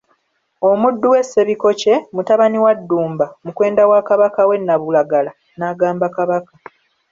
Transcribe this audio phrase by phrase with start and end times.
[0.69, 6.53] Omuddu we Ssebikokye, mutabani wa Ddumba Mukwenda wa Kabaka w'e Nnabulagala, n'agamba Kabaka.